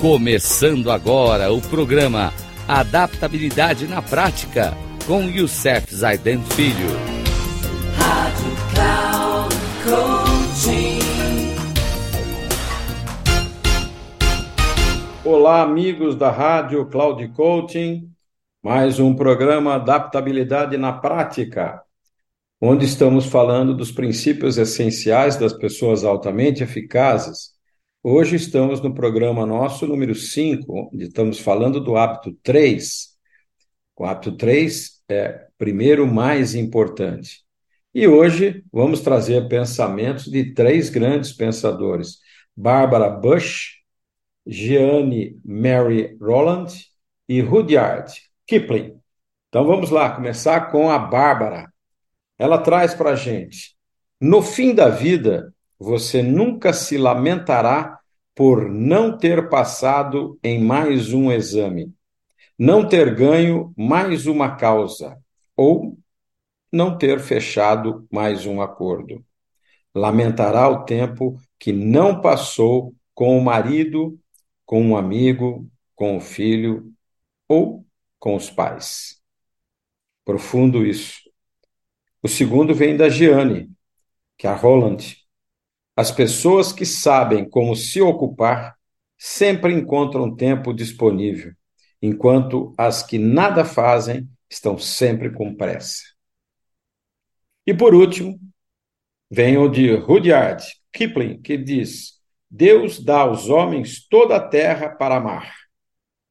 [0.00, 2.32] Começando agora o programa
[2.66, 4.72] Adaptabilidade na Prática
[5.06, 6.88] com Youssef Zaiden Filho.
[7.98, 11.00] Rádio Cloud Coaching.
[15.22, 18.10] Olá, amigos da Rádio Cloud Coaching.
[18.62, 21.82] Mais um programa Adaptabilidade na Prática,
[22.58, 27.59] onde estamos falando dos princípios essenciais das pessoas altamente eficazes
[28.02, 33.10] Hoje estamos no programa nosso número 5, onde estamos falando do hábito 3.
[33.94, 37.44] O hábito 3 é primeiro mais importante.
[37.94, 42.20] E hoje vamos trazer pensamentos de três grandes pensadores:
[42.56, 43.82] Barbara Bush,
[44.46, 46.68] Jeanne Mary Roland
[47.28, 48.14] e Rudyard
[48.46, 48.98] Kipling.
[49.50, 51.70] Então vamos lá, começar com a Bárbara.
[52.38, 53.76] Ela traz para a gente:
[54.18, 57.98] no fim da vida, você nunca se lamentará
[58.34, 61.94] por não ter passado em mais um exame,
[62.58, 65.18] não ter ganho mais uma causa
[65.56, 65.98] ou
[66.70, 69.24] não ter fechado mais um acordo.
[69.94, 74.20] Lamentará o tempo que não passou com o marido,
[74.66, 76.92] com um amigo, com o filho
[77.48, 77.86] ou
[78.18, 79.20] com os pais.
[80.26, 81.22] Profundo isso.
[82.22, 83.70] O segundo vem da Giane,
[84.36, 85.19] que é a Roland,
[86.00, 88.74] as pessoas que sabem como se ocupar
[89.18, 91.52] sempre encontram tempo disponível,
[92.00, 96.02] enquanto as que nada fazem estão sempre com pressa.
[97.66, 98.40] E por último,
[99.30, 102.14] vem o de Rudyard Kipling, que diz:
[102.50, 105.54] Deus dá aos homens toda a terra para amar,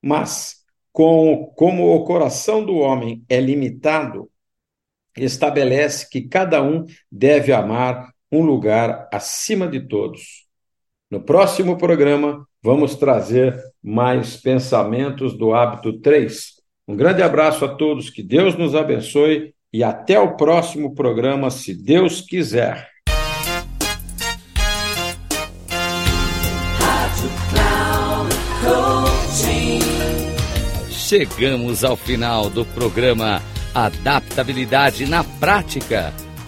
[0.01, 4.31] mas com, como o coração do homem é limitado,
[5.15, 10.47] estabelece que cada um deve amar um lugar acima de todos.
[11.09, 16.53] No próximo programa, vamos trazer mais pensamentos do hábito 3.
[16.87, 21.73] Um grande abraço a todos, que Deus nos abençoe e até o próximo programa, se
[21.73, 22.87] Deus quiser.
[30.91, 33.41] Chegamos ao final do programa
[33.73, 36.13] Adaptabilidade na Prática